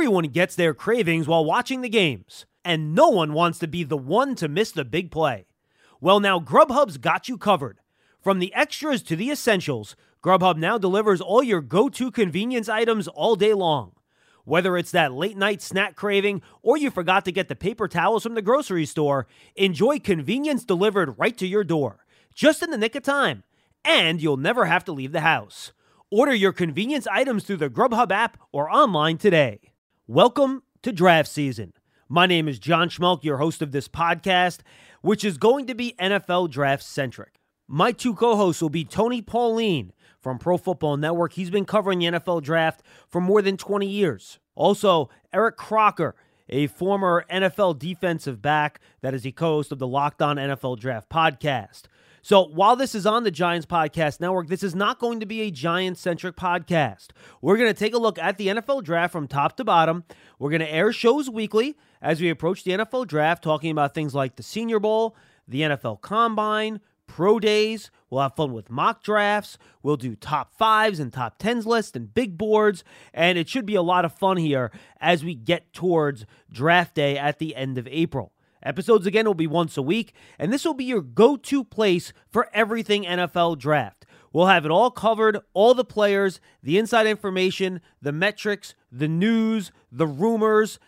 [0.00, 3.98] Everyone gets their cravings while watching the games, and no one wants to be the
[3.98, 5.44] one to miss the big play.
[6.00, 7.80] Well, now Grubhub's got you covered.
[8.22, 13.08] From the extras to the essentials, Grubhub now delivers all your go to convenience items
[13.08, 13.92] all day long.
[14.46, 18.22] Whether it's that late night snack craving or you forgot to get the paper towels
[18.22, 22.94] from the grocery store, enjoy convenience delivered right to your door, just in the nick
[22.94, 23.42] of time.
[23.84, 25.72] And you'll never have to leave the house.
[26.10, 29.69] Order your convenience items through the Grubhub app or online today.
[30.12, 31.72] Welcome to draft season.
[32.08, 34.58] My name is John Schmeelk, your host of this podcast,
[35.02, 37.38] which is going to be NFL draft centric.
[37.68, 41.34] My two co hosts will be Tony Pauline from Pro Football Network.
[41.34, 44.40] He's been covering the NFL draft for more than 20 years.
[44.56, 46.16] Also, Eric Crocker,
[46.48, 50.80] a former NFL defensive back that is the co host of the Locked On NFL
[50.80, 51.82] Draft podcast.
[52.22, 55.40] So while this is on the Giants Podcast Network, this is not going to be
[55.42, 57.08] a Giant centric podcast.
[57.40, 60.04] We're going to take a look at the NFL draft from top to bottom.
[60.38, 64.14] We're going to air shows weekly as we approach the NFL draft, talking about things
[64.14, 65.16] like the Senior Bowl,
[65.48, 67.90] the NFL Combine, pro days.
[68.10, 69.56] We'll have fun with mock drafts.
[69.82, 72.84] We'll do top fives and top tens lists and big boards.
[73.14, 77.16] And it should be a lot of fun here as we get towards draft day
[77.16, 78.32] at the end of April.
[78.62, 82.12] Episodes again will be once a week, and this will be your go to place
[82.30, 84.06] for everything NFL draft.
[84.32, 89.72] We'll have it all covered all the players, the inside information, the metrics, the news,
[89.90, 90.78] the rumors,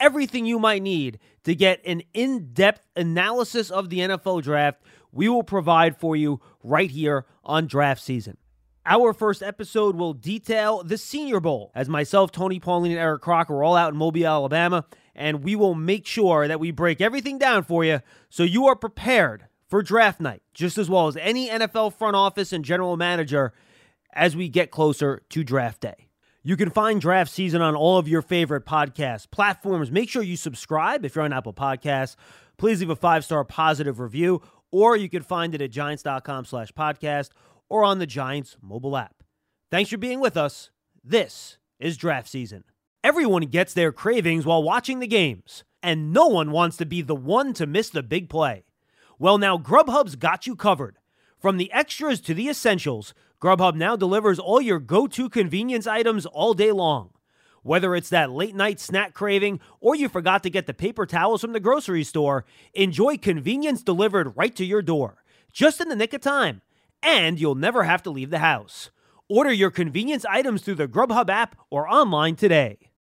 [0.00, 4.82] everything you might need to get an in depth analysis of the NFL draft.
[5.12, 8.36] We will provide for you right here on draft season.
[8.84, 13.54] Our first episode will detail the Senior Bowl, as myself, Tony Pauline, and Eric Crocker
[13.54, 17.38] are all out in Mobile, Alabama, and we will make sure that we break everything
[17.38, 21.48] down for you so you are prepared for draft night, just as well as any
[21.48, 23.52] NFL front office and general manager
[24.12, 26.08] as we get closer to draft day.
[26.42, 29.92] You can find draft season on all of your favorite podcast platforms.
[29.92, 32.16] Make sure you subscribe if you're on Apple Podcasts.
[32.56, 36.72] Please leave a five star positive review, or you can find it at giants.com slash
[36.72, 37.30] podcast
[37.72, 39.22] or on the Giants mobile app.
[39.70, 40.68] Thanks for being with us.
[41.02, 42.64] This is draft season.
[43.02, 47.14] Everyone gets their cravings while watching the games, and no one wants to be the
[47.14, 48.64] one to miss the big play.
[49.18, 50.98] Well, now Grubhub's got you covered.
[51.40, 56.26] From the extras to the essentials, Grubhub now delivers all your go to convenience items
[56.26, 57.08] all day long.
[57.62, 61.40] Whether it's that late night snack craving or you forgot to get the paper towels
[61.40, 62.44] from the grocery store,
[62.74, 66.60] enjoy convenience delivered right to your door, just in the nick of time
[67.02, 68.90] and you'll never have to leave the house.
[69.28, 72.78] Order your convenience items through the Grubhub app or online today.